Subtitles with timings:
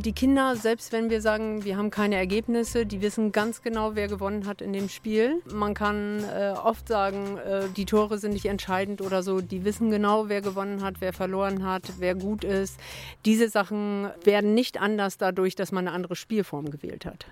[0.00, 4.08] Die Kinder, selbst wenn wir sagen, wir haben keine Ergebnisse, die wissen ganz genau, wer
[4.08, 5.42] gewonnen hat in dem Spiel.
[5.52, 9.42] Man kann äh, oft sagen, äh, die Tore sind nicht entscheidend oder so.
[9.42, 12.80] Die wissen genau, wer gewonnen hat, wer verloren hat, wer gut ist.
[13.26, 17.26] Diese Sachen werden nicht anders dadurch, dass man eine andere Spielform gewählt hat.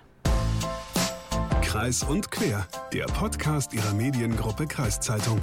[1.63, 5.41] Kreis und Quer, der Podcast ihrer Mediengruppe Kreiszeitung.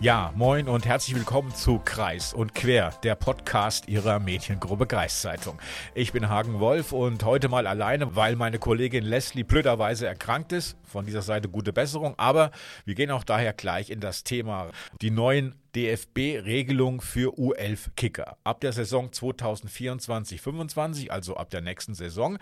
[0.00, 5.58] Ja, moin und herzlich willkommen zu Kreis und Quer, der Podcast Ihrer Mediengruppe Kreiszeitung.
[5.92, 10.76] Ich bin Hagen Wolf und heute mal alleine, weil meine Kollegin Leslie blöderweise erkrankt ist.
[10.84, 12.52] Von dieser Seite gute Besserung, aber
[12.84, 14.70] wir gehen auch daher gleich in das Thema
[15.02, 18.36] die neuen DFB-Regelung für U11-Kicker.
[18.42, 22.36] Ab der Saison 2024-25, also ab der nächsten Saison,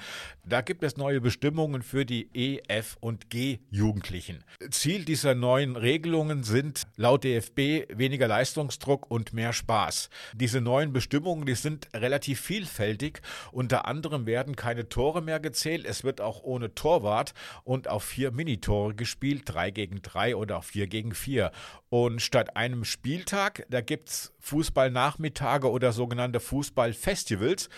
[0.47, 4.43] da gibt es neue Bestimmungen für die E, F und G-Jugendlichen.
[4.71, 10.09] Ziel dieser neuen Regelungen sind laut DFB weniger Leistungsdruck und mehr Spaß.
[10.33, 13.21] Diese neuen Bestimmungen, die sind relativ vielfältig.
[13.53, 15.85] Unter anderem werden keine Tore mehr gezählt.
[15.85, 20.87] Es wird auch ohne Torwart und auf vier Minitore gespielt, drei gegen drei oder vier
[20.87, 21.53] gegen vier.
[21.91, 22.87] Und statt einem
[23.27, 27.69] Spieltag, da gibt es Fußballnachmittage oder sogenannte Fußballfestivals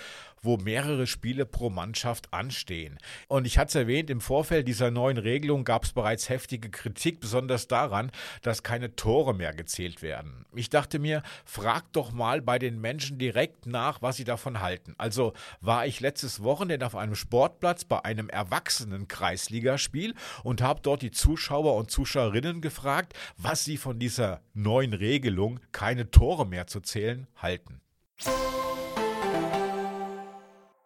[0.42, 2.98] wo mehrere Spiele pro Mannschaft anstehen.
[3.28, 7.20] Und ich hatte es erwähnt, im Vorfeld dieser neuen Regelung gab es bereits heftige Kritik,
[7.20, 8.10] besonders daran,
[8.42, 10.46] dass keine Tore mehr gezählt werden.
[10.54, 14.94] Ich dachte mir, frag doch mal bei den Menschen direkt nach, was sie davon halten.
[14.98, 21.02] Also war ich letztes Wochenende auf einem Sportplatz bei einem erwachsenen Kreisligaspiel und habe dort
[21.02, 26.80] die Zuschauer und Zuschauerinnen gefragt, was sie von dieser neuen Regelung, keine Tore mehr zu
[26.80, 27.80] zählen, halten.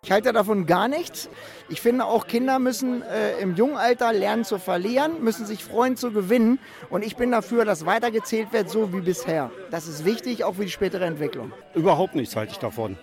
[0.05, 1.29] Ich halte davon gar nichts.
[1.69, 5.97] Ich finde auch Kinder müssen äh, im jungen Alter lernen zu verlieren, müssen sich freuen
[5.97, 6.59] zu gewinnen.
[6.91, 9.53] Und ich bin dafür, dass weitergezählt wird, so wie bisher.
[9.71, 11.53] Das ist wichtig, auch für die spätere Entwicklung.
[11.77, 12.99] Überhaupt nichts halte ich davon.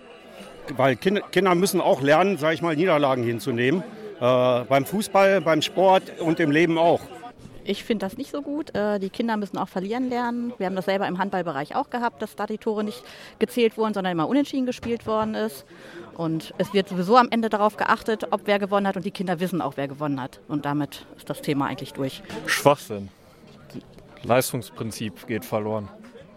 [0.75, 3.81] Weil Kinder müssen auch lernen, sage ich mal, Niederlagen hinzunehmen.
[4.19, 7.00] Äh, beim Fußball, beim Sport und im Leben auch.
[7.69, 8.74] Ich finde das nicht so gut.
[8.74, 10.53] Äh, die Kinder müssen auch verlieren lernen.
[10.57, 13.03] Wir haben das selber im Handballbereich auch gehabt, dass da die Tore nicht
[13.38, 15.66] gezählt wurden, sondern immer unentschieden gespielt worden ist.
[16.16, 19.40] Und es wird sowieso am Ende darauf geachtet, ob wer gewonnen hat und die Kinder
[19.40, 20.40] wissen auch, wer gewonnen hat.
[20.47, 22.24] Und damit ist das Thema eigentlich durch.
[22.47, 23.09] Schwachsinn.
[24.24, 25.90] Leistungsprinzip geht verloren.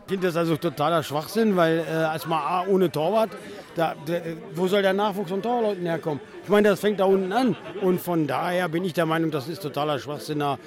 [0.05, 3.31] Ich finde das also totaler Schwachsinn, weil äh, erstmal A, ohne Torwart,
[3.75, 4.21] da, da,
[4.55, 6.21] wo soll der Nachwuchs von Torleuten herkommen?
[6.43, 7.57] Ich meine, das fängt da unten an.
[7.81, 10.41] Und von daher bin ich der Meinung, das ist totaler Schwachsinn.
[10.41, 10.59] Da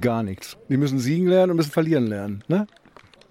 [0.00, 0.56] gar nichts.
[0.68, 2.44] Die müssen siegen lernen und müssen verlieren lernen.
[2.48, 2.66] Ne?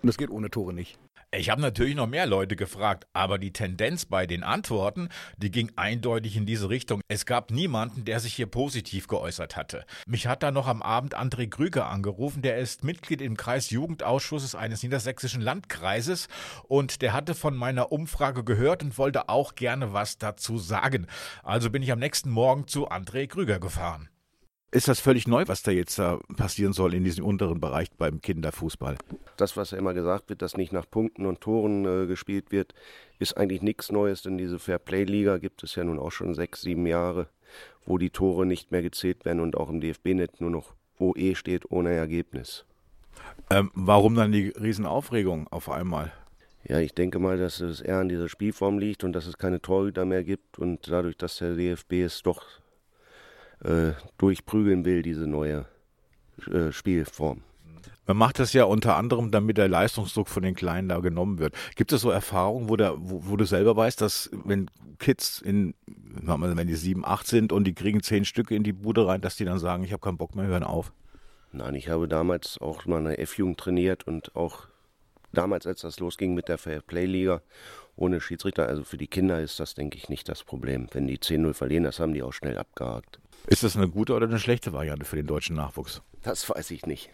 [0.02, 1.00] Und das geht ohne Tore nicht.
[1.36, 5.72] Ich habe natürlich noch mehr Leute gefragt, aber die Tendenz bei den Antworten, die ging
[5.76, 7.02] eindeutig in diese Richtung.
[7.08, 9.84] Es gab niemanden, der sich hier positiv geäußert hatte.
[10.06, 14.84] Mich hat da noch am Abend André Krüger angerufen, der ist Mitglied im Kreisjugendausschusses eines
[14.84, 16.28] niedersächsischen Landkreises
[16.68, 21.08] und der hatte von meiner Umfrage gehört und wollte auch gerne was dazu sagen.
[21.42, 24.08] Also bin ich am nächsten Morgen zu André Krüger gefahren.
[24.74, 28.22] Ist das völlig neu, was da jetzt da passieren soll in diesem unteren Bereich beim
[28.22, 28.98] Kinderfußball?
[29.38, 32.74] Das, was ja immer gesagt wird, dass nicht nach Punkten und Toren äh, gespielt wird,
[33.20, 36.88] ist eigentlich nichts Neues, denn diese Fairplay-Liga gibt es ja nun auch schon sechs, sieben
[36.88, 37.28] Jahre,
[37.86, 41.70] wo die Tore nicht mehr gezählt werden und auch im DFB-Net nur noch OE steht
[41.70, 42.66] ohne Ergebnis.
[43.52, 46.12] Ähm, warum dann die Riesenaufregung auf einmal?
[46.68, 49.62] Ja, ich denke mal, dass es eher an dieser Spielform liegt und dass es keine
[49.62, 52.44] Torhüter mehr gibt und dadurch, dass der DFB es doch
[53.64, 55.66] äh, durchprügeln will, diese neue
[56.52, 57.42] äh, Spielform.
[58.06, 61.56] Man macht das ja unter anderem, damit der Leistungsdruck von den Kleinen da genommen wird.
[61.76, 64.70] Gibt es so Erfahrungen, wo, der, wo, wo, du selber weißt, dass wenn
[65.00, 69.08] Kids in, wenn die sieben, acht sind und die kriegen zehn Stücke in die Bude
[69.08, 70.92] rein, dass die dann sagen, ich habe keinen Bock mehr, hören auf?
[71.54, 74.68] Nein, ich habe damals auch mal eine F-Jugend trainiert und auch
[75.34, 77.42] damals, als das losging mit der Fair-Play-Liga
[77.96, 80.88] ohne Schiedsrichter, also für die Kinder ist das, denke ich, nicht das Problem.
[80.94, 83.20] Wenn die 10-0 verlieren, das haben die auch schnell abgehakt.
[83.48, 86.02] Ist das eine gute oder eine schlechte Variante für den deutschen Nachwuchs?
[86.24, 87.10] Das weiß ich nicht.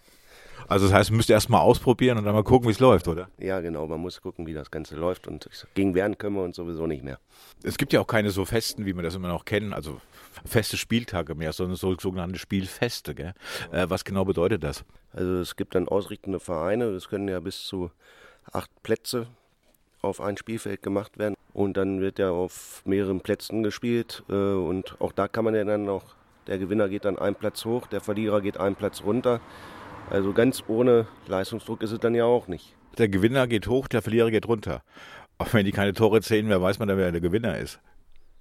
[0.67, 3.07] Also das heißt, man müsste erst mal ausprobieren und dann mal gucken, wie es läuft,
[3.07, 3.29] oder?
[3.37, 3.87] Ja, genau.
[3.87, 5.27] Man muss gucken, wie das Ganze läuft.
[5.27, 7.19] Und gegen werden können wir uns sowieso nicht mehr.
[7.63, 9.99] Es gibt ja auch keine so festen, wie wir das immer noch kennen, also
[10.45, 13.15] feste Spieltage mehr, sondern so sogenannte Spielfeste.
[13.15, 13.33] Gell?
[13.71, 14.83] Äh, was genau bedeutet das?
[15.13, 16.85] Also es gibt dann ausrichtende Vereine.
[16.85, 17.91] Es können ja bis zu
[18.51, 19.27] acht Plätze
[20.01, 21.35] auf ein Spielfeld gemacht werden.
[21.53, 24.23] Und dann wird ja auf mehreren Plätzen gespielt.
[24.29, 26.19] Äh, und auch da kann man ja dann noch
[26.49, 29.39] der Gewinner geht dann einen Platz hoch, der Verlierer geht einen Platz runter.
[30.09, 32.75] Also ganz ohne Leistungsdruck ist es dann ja auch nicht.
[32.97, 34.81] Der Gewinner geht hoch, der Verlierer geht runter.
[35.37, 37.79] Auch wenn die keine Tore zählen, wer weiß man dann, wer der Gewinner ist.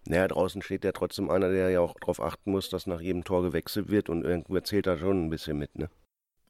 [0.07, 3.25] Naja, draußen steht ja trotzdem einer, der ja auch darauf achten muss, dass nach jedem
[3.25, 5.91] Tor gewechselt wird und irgendwo zählt da schon ein bisschen mit, ne?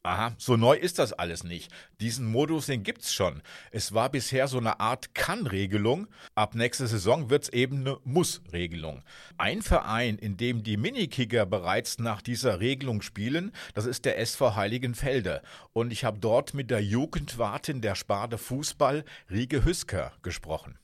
[0.09, 1.71] Aha, so neu ist das alles nicht.
[2.01, 3.43] Diesen Modus, den gibt's schon.
[3.73, 6.07] Es war bisher so eine Art Kann-Regelung.
[6.35, 9.03] Ab nächster Saison wird's eben eine Muss-Regelung.
[9.37, 14.57] Ein Verein, in dem die Minikicker bereits nach dieser Regelung spielen, das ist der SV
[14.57, 15.43] Heiligenfelde.
[15.75, 20.79] Und ich habe dort mit der Jugendwartin der Sparte Fußball, Rieke Hüsker, gesprochen.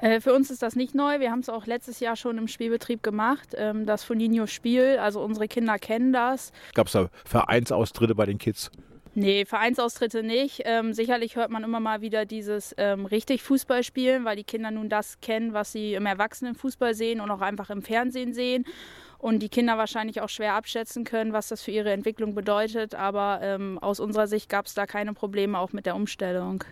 [0.00, 1.20] Äh, für uns ist das nicht neu.
[1.20, 3.54] Wir haben es auch letztes Jahr schon im Spielbetrieb gemacht.
[3.56, 6.52] Ähm, das Foninho-Spiel, also unsere Kinder kennen das.
[6.74, 8.70] Gab es da Vereinsaustritte bei den Kids?
[9.14, 10.62] Nee, Vereinsaustritte nicht.
[10.64, 14.88] Ähm, sicherlich hört man immer mal wieder dieses ähm, richtig Fußballspielen, weil die Kinder nun
[14.88, 18.64] das kennen, was sie im Erwachsenenfußball sehen und auch einfach im Fernsehen sehen.
[19.18, 22.94] Und die Kinder wahrscheinlich auch schwer abschätzen können, was das für ihre Entwicklung bedeutet.
[22.94, 26.64] Aber ähm, aus unserer Sicht gab es da keine Probleme, auch mit der Umstellung.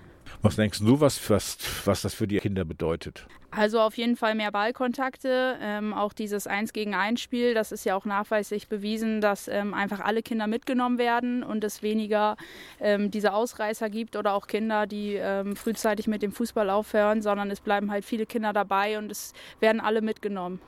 [0.43, 3.27] Was denkst du, was, was, was das für die Kinder bedeutet?
[3.59, 7.85] Also auf jeden Fall mehr Ballkontakte, ähm, auch dieses Eins gegen eins Spiel, das ist
[7.85, 12.37] ja auch nachweislich bewiesen, dass ähm, einfach alle Kinder mitgenommen werden und es weniger
[12.81, 17.51] ähm, diese Ausreißer gibt oder auch Kinder, die ähm, frühzeitig mit dem Fußball aufhören, sondern
[17.51, 20.61] es bleiben halt viele Kinder dabei und es werden alle mitgenommen.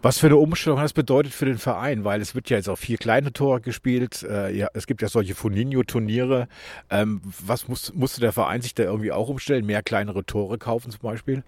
[0.00, 2.78] Was für eine Umstellung das bedeutet für den Verein, weil es wird ja jetzt auch
[2.78, 6.46] vier kleine Tore gespielt, äh, ja, es gibt ja solche Foninho-Turniere.
[6.88, 9.66] Ähm, was muss, musste der Verein sich da irgendwie auch umstellen?
[9.66, 11.42] Mehr kleinere Tore kaufen zum Beispiel?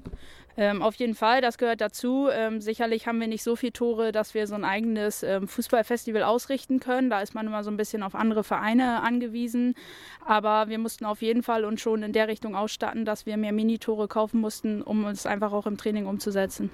[0.61, 2.29] Ähm, auf jeden Fall, das gehört dazu.
[2.31, 6.23] Ähm, sicherlich haben wir nicht so viele Tore, dass wir so ein eigenes ähm, Fußballfestival
[6.23, 7.09] ausrichten können.
[7.09, 9.75] Da ist man immer so ein bisschen auf andere Vereine angewiesen.
[10.23, 13.53] Aber wir mussten auf jeden Fall uns schon in der Richtung ausstatten, dass wir mehr
[13.53, 16.69] Minitore kaufen mussten, um es einfach auch im Training umzusetzen.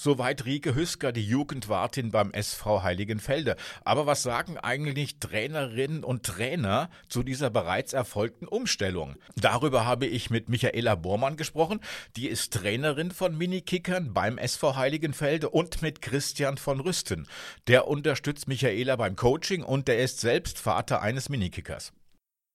[0.00, 3.56] Soweit Rieke Hüsker, die Jugendwartin beim SV Heiligenfelde.
[3.84, 9.16] Aber was sagen eigentlich Trainerinnen und Trainer zu dieser bereits erfolgten Umstellung?
[9.34, 11.80] Darüber habe ich mit Michaela Bormann gesprochen.
[12.14, 17.26] Die ist Trainerin von Minikickern beim SV Heiligenfelde und mit Christian von Rüsten.
[17.66, 21.92] Der unterstützt Michaela beim Coaching und der ist selbst Vater eines Minikickers.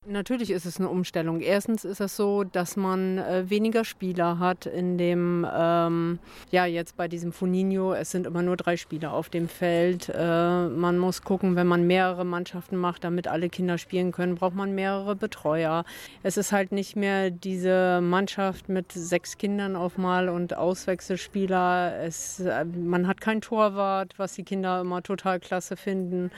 [0.05, 1.39] Natürlich ist es eine Umstellung.
[1.39, 6.19] Erstens ist es so, dass man äh, weniger Spieler hat in dem, ähm,
[6.51, 10.09] ja, jetzt bei diesem Funinho, es sind immer nur drei Spieler auf dem Feld.
[10.09, 14.55] Äh, man muss gucken, wenn man mehrere Mannschaften macht, damit alle Kinder spielen können, braucht
[14.55, 15.85] man mehrere Betreuer.
[16.21, 22.01] Es ist halt nicht mehr diese Mannschaft mit sechs Kindern auf Mal und Auswechselspieler.
[22.01, 26.29] Es, äh, man hat kein Torwart, was die Kinder immer total klasse finden.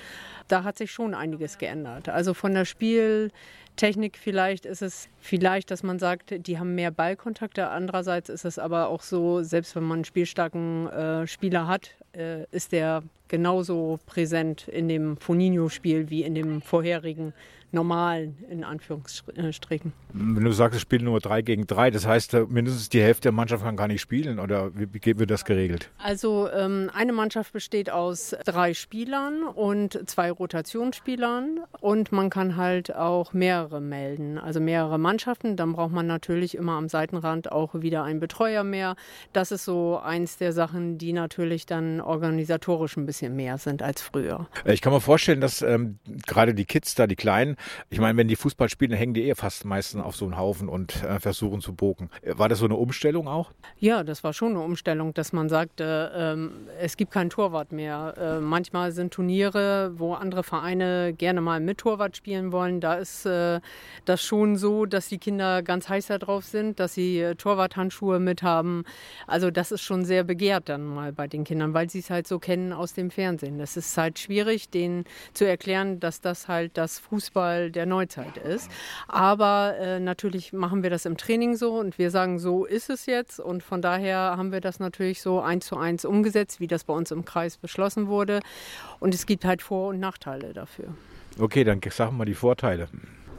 [0.47, 2.09] Da hat sich schon einiges geändert.
[2.09, 3.31] Also von der Spiel
[3.75, 7.69] Technik vielleicht ist es vielleicht, dass man sagt, die haben mehr Ballkontakte.
[7.69, 12.45] Andererseits ist es aber auch so, selbst wenn man einen spielstarken äh, Spieler hat, äh,
[12.51, 17.33] ist der genauso präsent in dem Foninho-Spiel wie in dem vorherigen
[17.71, 19.93] normalen, in Anführungsstrichen.
[20.13, 23.23] Wenn du sagst, es spielen nur drei gegen drei, das heißt, äh, mindestens die Hälfte
[23.23, 25.91] der Mannschaft kann gar nicht spielen oder wie, wird das geregelt?
[25.97, 32.95] Also ähm, eine Mannschaft besteht aus drei Spielern und zwei Rotationsspielern und man kann halt
[32.95, 33.33] auch
[33.65, 35.55] mehrere melden, also mehrere Mannschaften.
[35.55, 38.95] Dann braucht man natürlich immer am Seitenrand auch wieder einen Betreuer mehr.
[39.33, 44.01] Das ist so eins der Sachen, die natürlich dann organisatorisch ein bisschen mehr sind als
[44.01, 44.47] früher.
[44.65, 45.97] Ich kann mir vorstellen, dass ähm,
[46.27, 47.55] gerade die Kids da, die Kleinen,
[47.89, 50.37] ich meine, wenn die Fußball spielen, dann hängen die eh fast meistens auf so einen
[50.37, 52.09] Haufen und äh, versuchen zu bogen.
[52.23, 53.51] War das so eine Umstellung auch?
[53.79, 58.13] Ja, das war schon eine Umstellung, dass man sagte, ähm, es gibt keinen Torwart mehr.
[58.17, 62.79] Äh, manchmal sind Turniere, wo andere Vereine gerne mal mit Torwart spielen wollen.
[62.79, 63.54] Da ist äh,
[64.05, 68.43] das schon so, dass die Kinder ganz heiß darauf sind, dass sie äh, Torwarthandschuhe mit
[68.43, 68.83] haben.
[69.27, 72.27] Also das ist schon sehr begehrt dann mal bei den Kindern, weil sie es halt
[72.27, 73.57] so kennen aus dem Fernsehen.
[73.57, 78.69] Das ist halt schwierig, denen zu erklären, dass das halt das Fußball der Neuzeit ist.
[79.07, 83.05] Aber äh, natürlich machen wir das im Training so und wir sagen, so ist es
[83.05, 83.39] jetzt.
[83.39, 86.93] Und von daher haben wir das natürlich so eins zu eins umgesetzt, wie das bei
[86.93, 88.39] uns im Kreis beschlossen wurde.
[88.99, 90.93] Und es gibt halt Vor- und Nachteile dafür.
[91.39, 92.87] Okay, dann sagen wir mal die Vorteile.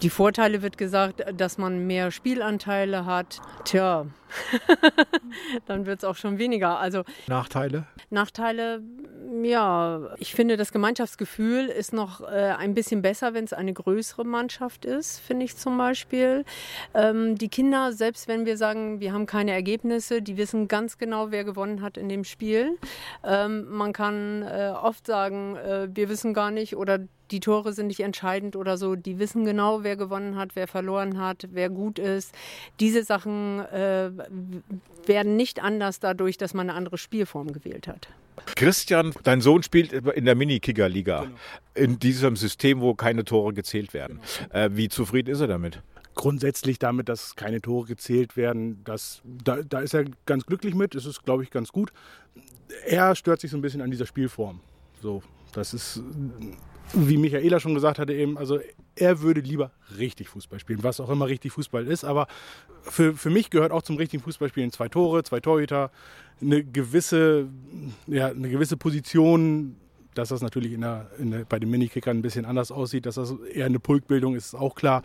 [0.02, 3.40] Die Vorteile wird gesagt, dass man mehr Spielanteile hat.
[3.64, 4.06] Tja,
[5.66, 6.78] dann wird es auch schon weniger.
[6.78, 7.87] Also Nachteile?
[8.11, 8.83] Nachteile,
[9.42, 14.25] ja, ich finde, das Gemeinschaftsgefühl ist noch äh, ein bisschen besser, wenn es eine größere
[14.25, 16.45] Mannschaft ist, finde ich zum Beispiel.
[16.95, 21.30] Ähm, die Kinder, selbst wenn wir sagen, wir haben keine Ergebnisse, die wissen ganz genau,
[21.30, 22.78] wer gewonnen hat in dem Spiel.
[23.25, 27.88] Ähm, man kann äh, oft sagen, äh, wir wissen gar nicht oder die Tore sind
[27.88, 28.95] nicht entscheidend oder so.
[28.97, 32.35] Die wissen genau, wer gewonnen hat, wer verloren hat, wer gut ist.
[32.80, 34.11] Diese Sachen äh,
[35.06, 38.08] werden nicht anders dadurch, dass man eine andere Spielform gewählt hat.
[38.54, 41.23] Christian, dein Sohn spielt in der Mini-Kicker-Liga.
[41.23, 41.37] Genau.
[41.75, 44.20] In diesem System, wo keine Tore gezählt werden.
[44.50, 44.64] Genau.
[44.64, 45.82] Äh, wie zufrieden ist er damit?
[46.14, 50.94] Grundsätzlich damit, dass keine Tore gezählt werden, das, da, da ist er ganz glücklich mit.
[50.94, 51.92] Das ist, glaube ich, ganz gut.
[52.87, 54.61] Er stört sich so ein bisschen an dieser Spielform.
[55.02, 56.02] So, das ist
[56.92, 58.60] wie Michaela schon gesagt hatte eben, also
[58.94, 62.04] er würde lieber richtig Fußball spielen, was auch immer richtig Fußball ist.
[62.04, 62.26] Aber
[62.82, 65.90] für, für mich gehört auch zum richtigen Fußballspielen zwei Tore, zwei Torhüter,
[66.40, 67.48] eine gewisse,
[68.06, 69.76] ja, eine gewisse Position,
[70.14, 73.16] dass das natürlich in der, in der, bei den Minikickern ein bisschen anders aussieht, dass
[73.16, 75.02] das eher eine Pulkbildung ist, ist auch klar.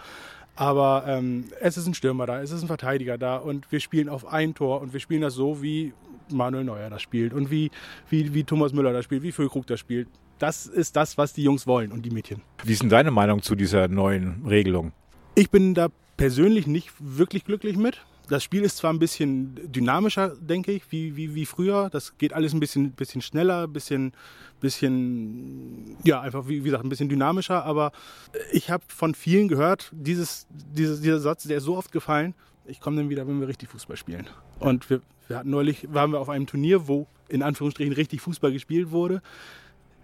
[0.55, 4.09] Aber ähm, es ist ein Stürmer da, es ist ein Verteidiger da und wir spielen
[4.09, 5.93] auf ein Tor und wir spielen das so, wie
[6.29, 7.71] Manuel Neuer das spielt und wie,
[8.09, 10.07] wie, wie Thomas Müller das spielt, wie Füllkrug das spielt.
[10.41, 12.41] Das ist das, was die Jungs wollen und die Mädchen.
[12.63, 14.91] Wie ist denn deine Meinung zu dieser neuen Regelung?
[15.36, 18.03] Ich bin da persönlich nicht wirklich glücklich mit.
[18.27, 21.91] Das Spiel ist zwar ein bisschen dynamischer, denke ich, wie, wie, wie früher.
[21.91, 24.13] Das geht alles ein bisschen, bisschen schneller, ein bisschen,
[24.60, 27.63] bisschen, ja, einfach wie, wie gesagt, ein bisschen dynamischer.
[27.63, 27.91] Aber
[28.51, 32.33] ich habe von vielen gehört, dieses, dieses, dieser Satz, der ist so oft gefallen,
[32.65, 34.25] ich komme dann wieder, wenn wir richtig Fußball spielen.
[34.57, 38.51] Und wir, wir hatten neulich, waren wir auf einem Turnier, wo in Anführungsstrichen richtig Fußball
[38.51, 39.21] gespielt wurde.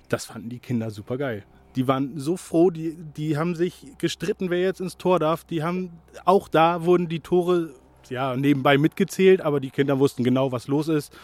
[0.10, 1.44] Das fanden die Kinder super geil.
[1.76, 5.44] Die waren so froh, die, die haben sich gestritten, wer jetzt ins Tor darf.
[5.44, 5.92] Die haben,
[6.26, 7.70] auch da wurden die Tore
[8.10, 11.16] ja, nebenbei mitgezählt, aber die Kinder wussten genau, was los ist.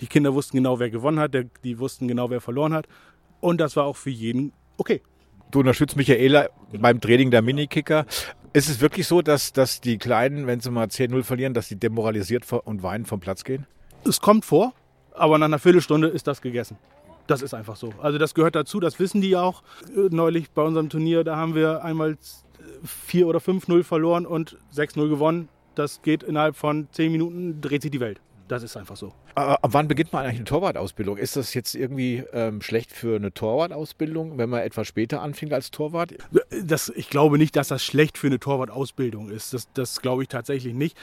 [0.00, 2.86] Die Kinder wussten genau, wer gewonnen hat, die wussten genau, wer verloren hat.
[3.40, 5.02] Und das war auch für jeden okay.
[5.50, 8.04] Du unterstützt Michaela beim Training der Minikicker.
[8.52, 11.76] Ist es wirklich so, dass, dass die Kleinen, wenn sie mal 10-0 verlieren, dass die
[11.76, 13.66] demoralisiert und weinend vom Platz gehen?
[14.04, 14.74] Es kommt vor,
[15.12, 16.76] aber nach einer Viertelstunde ist das gegessen.
[17.28, 17.92] Das ist einfach so.
[18.00, 19.62] Also das gehört dazu, das wissen die auch.
[19.94, 22.16] Neulich bei unserem Turnier, da haben wir einmal
[22.84, 25.48] 4 oder 5-0 verloren und 6-0 gewonnen.
[25.74, 28.20] Das geht innerhalb von 10 Minuten, dreht sich die Welt.
[28.48, 29.12] Das ist einfach so.
[29.34, 31.18] Aber ab wann beginnt man eigentlich eine Torwartausbildung?
[31.18, 35.70] Ist das jetzt irgendwie ähm, schlecht für eine Torwartausbildung, wenn man etwas später anfängt als
[35.70, 36.14] Torwart?
[36.64, 39.52] Das, ich glaube nicht, dass das schlecht für eine Torwartausbildung ist.
[39.52, 40.96] Das, das glaube ich tatsächlich nicht.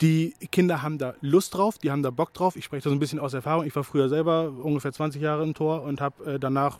[0.00, 2.56] Die Kinder haben da Lust drauf, die haben da Bock drauf.
[2.56, 3.66] Ich spreche das ein bisschen aus Erfahrung.
[3.66, 6.78] Ich war früher selber ungefähr 20 Jahre im Tor und habe äh, danach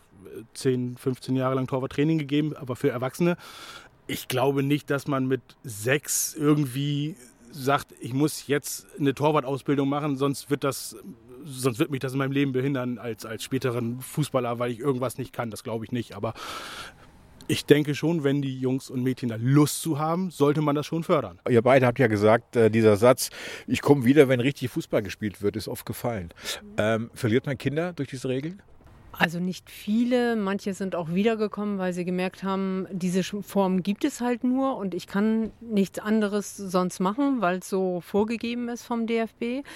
[0.55, 3.37] 10, 15 Jahre lang Torwarttraining gegeben, aber für Erwachsene.
[4.07, 7.17] Ich glaube nicht, dass man mit sechs irgendwie
[7.53, 10.97] sagt, ich muss jetzt eine Torwartausbildung machen, sonst wird das
[11.45, 15.19] sonst wird mich das in meinem Leben behindern als, als späteren Fußballer, weil ich irgendwas
[15.19, 15.51] nicht kann.
[15.51, 16.15] Das glaube ich nicht.
[16.15, 16.35] Aber
[17.51, 20.87] ich denke schon, wenn die Jungs und Mädchen da Lust zu haben, sollte man das
[20.87, 21.41] schon fördern.
[21.49, 23.31] Ihr beide habt ja gesagt, äh, dieser Satz,
[23.67, 26.33] ich komme wieder, wenn richtig Fußball gespielt wird, ist oft gefallen.
[26.79, 28.63] Ähm, verliert man Kinder durch diese Regeln?
[29.13, 34.21] Also nicht viele, manche sind auch wiedergekommen, weil sie gemerkt haben, diese Form gibt es
[34.21, 39.07] halt nur und ich kann nichts anderes sonst machen, weil es so vorgegeben ist vom
[39.07, 39.67] DFB.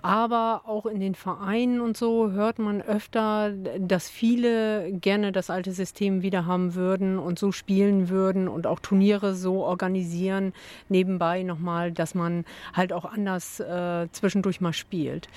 [0.00, 5.72] Aber auch in den Vereinen und so hört man öfter, dass viele gerne das alte
[5.72, 10.52] System wieder haben würden und so spielen würden und auch Turniere so organisieren,
[10.88, 15.28] nebenbei nochmal, dass man halt auch anders äh, zwischendurch mal spielt.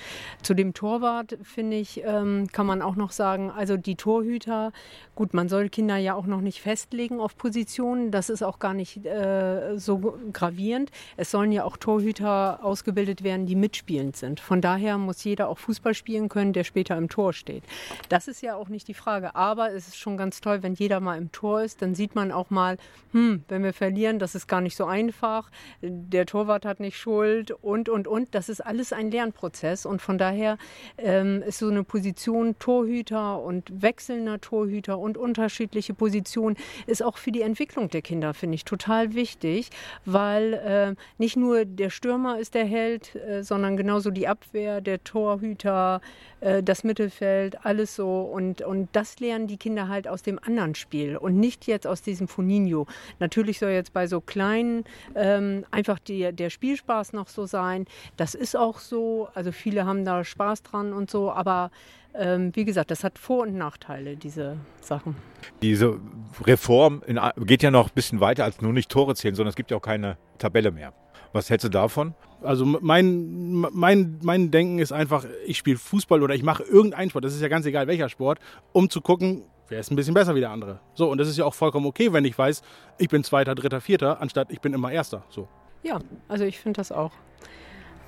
[0.42, 4.72] Zu dem Torwart, finde ich, ähm, kann man auch noch sagen, also die Torhüter,
[5.14, 8.10] gut, man soll Kinder ja auch noch nicht festlegen auf Positionen.
[8.10, 10.90] Das ist auch gar nicht äh, so gravierend.
[11.16, 14.40] Es sollen ja auch Torhüter ausgebildet werden, die mitspielend sind.
[14.40, 17.62] Von daher muss jeder auch Fußball spielen können, der später im Tor steht.
[18.08, 19.34] Das ist ja auch nicht die Frage.
[19.34, 22.32] Aber es ist schon ganz toll, wenn jeder mal im Tor ist, dann sieht man
[22.32, 22.76] auch mal,
[23.12, 25.50] hm, wenn wir verlieren, das ist gar nicht so einfach.
[25.82, 28.34] Der Torwart hat nicht Schuld und, und, und.
[28.34, 29.86] Das ist alles ein Lernprozess.
[29.86, 30.58] Und von daher
[30.96, 37.32] ähm, ist so eine Position Torhüter und wechselnder Torhüter und unterschiedliche Positionen ist auch für
[37.32, 39.70] die Entwicklung der Kinder, finde ich, total wichtig,
[40.04, 45.02] weil äh, nicht nur der Stürmer ist der Held, äh, sondern genauso die Abwehr, der
[45.04, 46.00] Torhüter,
[46.40, 48.20] äh, das Mittelfeld, alles so.
[48.20, 52.02] Und, und das lernen die Kinder halt aus dem anderen Spiel und nicht jetzt aus
[52.02, 52.86] diesem Funinho.
[53.18, 57.86] Natürlich soll jetzt bei so kleinen ähm, einfach die, der Spielspaß noch so sein.
[58.16, 59.28] Das ist auch so.
[59.34, 61.70] Also viele haben da Spaß dran und so, aber
[62.18, 65.16] ähm, wie gesagt, das hat Vor- und Nachteile, diese Sachen.
[65.62, 65.98] Diese
[66.42, 69.56] Reform in, geht ja noch ein bisschen weiter als nur nicht Tore zählen, sondern es
[69.56, 70.92] gibt ja auch keine Tabelle mehr.
[71.32, 72.14] Was hältst du davon?
[72.42, 77.24] Also mein, mein, mein Denken ist einfach, ich spiele Fußball oder ich mache irgendeinen Sport,
[77.24, 78.38] das ist ja ganz egal welcher Sport,
[78.72, 80.80] um zu gucken, wer ist ein bisschen besser wie der andere.
[80.94, 82.62] So, und das ist ja auch vollkommen okay, wenn ich weiß,
[82.98, 85.24] ich bin Zweiter, Dritter, Vierter, anstatt ich bin immer Erster.
[85.30, 85.48] So.
[85.82, 85.98] Ja,
[86.28, 87.12] also ich finde das auch.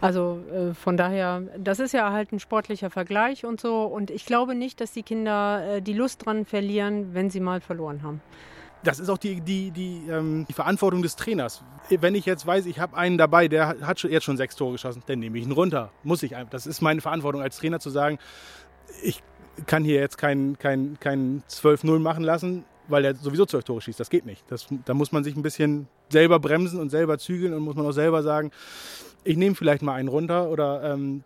[0.01, 3.85] Also äh, von daher, das ist ja halt ein sportlicher Vergleich und so.
[3.85, 7.61] Und ich glaube nicht, dass die Kinder äh, die Lust dran verlieren, wenn sie mal
[7.61, 8.21] verloren haben.
[8.83, 11.63] Das ist auch die, die, die, ähm, die Verantwortung des Trainers.
[11.91, 15.03] Wenn ich jetzt weiß, ich habe einen dabei, der hat jetzt schon sechs Tore geschossen,
[15.07, 15.91] dann nehme ich ihn runter.
[16.03, 16.51] Muss ich einfach.
[16.51, 18.19] Das ist meine Verantwortung als Trainer zu sagen,
[19.03, 19.23] ich
[19.67, 24.01] kann hier jetzt kein, kein, kein 12-0 machen lassen, weil er sowieso zwölf Tore schießt.
[24.01, 24.51] Das geht nicht.
[24.51, 27.87] Das, da muss man sich ein bisschen selber bremsen und selber zügeln und muss man
[27.87, 28.51] auch selber sagen,
[29.25, 31.23] ich nehme vielleicht mal einen runter oder ähm,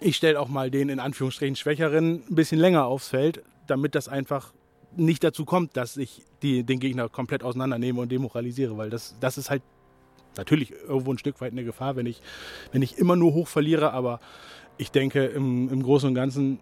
[0.00, 4.08] ich stelle auch mal den in Anführungsstrichen Schwächeren ein bisschen länger aufs Feld, damit das
[4.08, 4.52] einfach
[4.96, 9.38] nicht dazu kommt, dass ich die, den Gegner komplett auseinandernehme und demoralisiere, weil das, das
[9.38, 9.62] ist halt
[10.36, 12.20] natürlich irgendwo ein Stück weit eine Gefahr, wenn ich,
[12.72, 14.20] wenn ich immer nur hoch verliere, aber
[14.78, 16.60] ich denke, im, im Großen und Ganzen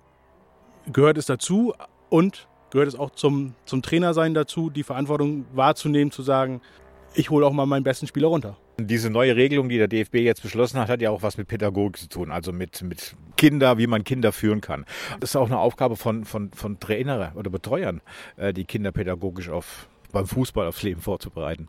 [0.92, 1.74] gehört es dazu
[2.10, 6.60] und gehört es auch zum, zum Trainersein dazu, die Verantwortung wahrzunehmen, zu sagen,
[7.14, 8.56] ich hole auch mal meinen besten Spieler runter.
[8.80, 11.96] Diese neue Regelung, die der DFB jetzt beschlossen hat, hat ja auch was mit Pädagogik
[11.96, 14.84] zu tun, also mit, mit Kinder, wie man Kinder führen kann.
[15.18, 18.00] Das ist auch eine Aufgabe von, von, von Trainern oder Betreuern,
[18.36, 21.66] äh, die Kinder pädagogisch auf, beim Fußball aufs Leben vorzubereiten.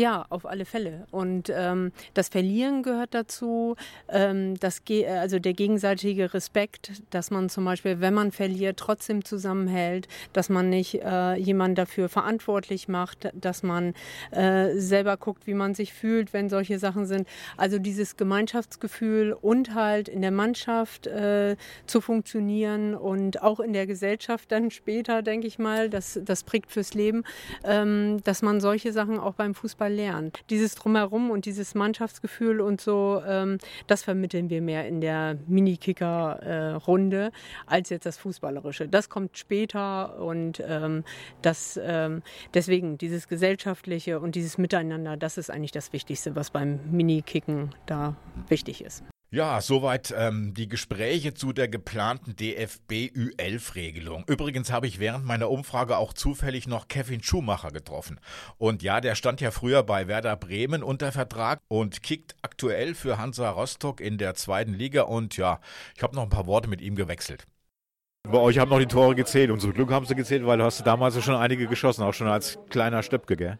[0.00, 1.06] Ja, auf alle Fälle.
[1.10, 3.76] Und ähm, das Verlieren gehört dazu,
[4.08, 10.08] ähm, das also der gegenseitige Respekt, dass man zum Beispiel, wenn man verliert, trotzdem zusammenhält,
[10.32, 13.92] dass man nicht äh, jemanden dafür verantwortlich macht, dass man
[14.30, 17.28] äh, selber guckt, wie man sich fühlt, wenn solche Sachen sind.
[17.58, 23.86] Also dieses Gemeinschaftsgefühl und halt in der Mannschaft äh, zu funktionieren und auch in der
[23.86, 27.22] Gesellschaft dann später, denke ich mal, das, das prägt fürs Leben,
[27.64, 30.32] ähm, dass man solche Sachen auch beim Fußball Fußball lernen.
[30.48, 37.26] Dieses Drumherum und dieses Mannschaftsgefühl und so, ähm, das vermitteln wir mehr in der Mini-Kicker-Runde
[37.26, 37.30] äh,
[37.66, 38.88] als jetzt das Fußballerische.
[38.88, 41.04] Das kommt später und ähm,
[41.42, 42.22] das ähm,
[42.54, 48.16] deswegen dieses Gesellschaftliche und dieses Miteinander, das ist eigentlich das Wichtigste, was beim Mini-Kicken da
[48.48, 49.04] wichtig ist.
[49.32, 54.24] Ja, soweit ähm, die Gespräche zu der geplanten DFB Ü11-Regelung.
[54.26, 58.18] Übrigens habe ich während meiner Umfrage auch zufällig noch Kevin Schumacher getroffen.
[58.58, 63.18] Und ja, der stand ja früher bei Werder Bremen unter Vertrag und kickt aktuell für
[63.18, 65.02] Hansa Rostock in der zweiten Liga.
[65.02, 65.60] Und ja,
[65.94, 67.46] ich habe noch ein paar Worte mit ihm gewechselt.
[68.28, 70.64] Bei euch haben noch die Tore gezählt und zum Glück haben sie gezählt, weil du
[70.64, 73.58] hast damals schon einige geschossen, auch schon als kleiner Stöpke, gell?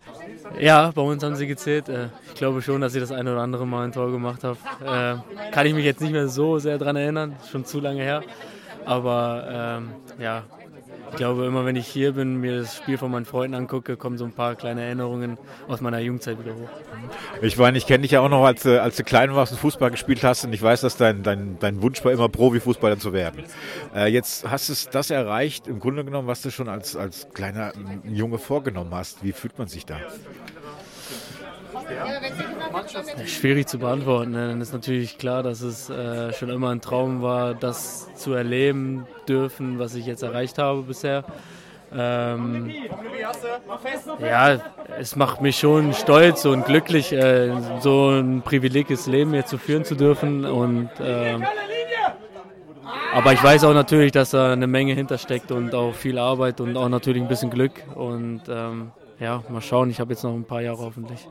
[0.60, 1.88] Ja, bei uns haben sie gezählt.
[1.88, 4.58] Äh, ich glaube schon, dass ich das eine oder andere Mal ein Tor gemacht habe.
[4.84, 8.22] Äh, kann ich mich jetzt nicht mehr so sehr daran erinnern, schon zu lange her.
[8.84, 9.88] Aber ähm,
[10.22, 10.44] ja,
[11.10, 14.16] ich glaube, immer wenn ich hier bin, mir das Spiel von meinen Freunden angucke, kommen
[14.16, 15.38] so ein paar kleine Erinnerungen
[15.68, 16.68] aus meiner Jugendzeit wieder hoch.
[17.42, 19.90] Ich meine, ich kenne dich ja auch noch, als, als du klein warst und Fußball
[19.90, 23.44] gespielt hast und ich weiß, dass dein, dein, dein Wunsch war, immer Profifußballer zu werden.
[23.94, 27.72] Äh, jetzt hast du das erreicht, im Grunde genommen, was du schon als, als kleiner
[28.04, 29.24] Junge vorgenommen hast.
[29.24, 29.98] Wie fühlt man sich da?
[33.26, 34.32] Schwierig zu beantworten.
[34.32, 34.48] Ne?
[34.48, 39.06] Dann ist natürlich klar, dass es äh, schon immer ein Traum war, das zu erleben
[39.28, 41.24] dürfen, was ich jetzt erreicht habe bisher.
[41.92, 42.70] Ähm,
[44.20, 44.58] ja,
[44.98, 49.84] es macht mich schon stolz und glücklich, äh, so ein privilegiges Leben hier zu führen
[49.84, 50.44] zu dürfen.
[50.44, 51.38] Und, äh,
[53.12, 56.76] aber ich weiß auch natürlich, dass da eine Menge hintersteckt und auch viel Arbeit und
[56.76, 57.72] auch natürlich ein bisschen Glück.
[57.96, 61.26] Und ähm, ja, mal schauen, ich habe jetzt noch ein paar Jahre hoffentlich.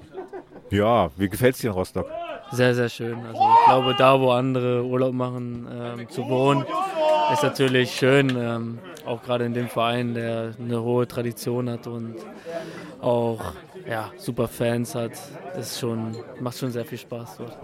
[0.71, 2.10] Ja, wie gefällt es dir in Rostock?
[2.51, 3.17] Sehr, sehr schön.
[3.25, 6.65] Also ich glaube, da wo andere Urlaub machen, ähm, zu wohnen,
[7.34, 8.36] ist natürlich schön.
[8.38, 12.15] Ähm, auch gerade in dem Verein, der eine hohe Tradition hat und
[13.01, 13.53] auch
[13.88, 15.13] ja, super Fans hat.
[15.55, 17.58] Das schon, macht schon sehr viel Spaß dort.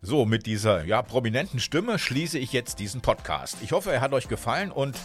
[0.00, 3.58] So, mit dieser ja, prominenten Stimme schließe ich jetzt diesen Podcast.
[3.62, 4.96] Ich hoffe, er hat euch gefallen und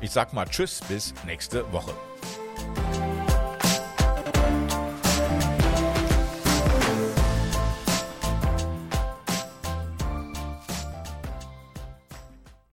[0.00, 1.92] ich sag mal Tschüss bis nächste Woche.